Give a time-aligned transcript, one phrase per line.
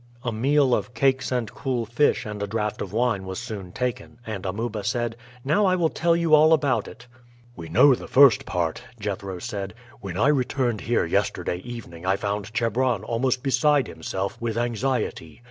[0.23, 4.19] A meal of cakes and cool fish and a draught of wine was soon taken;
[4.25, 7.05] and Amuba said, "Now I will tell you all about it."
[7.55, 9.75] "We know the first part," Jethro said.
[9.99, 15.39] "When I returned here yesterday evening I found Chebron almost beside himself with anxiety.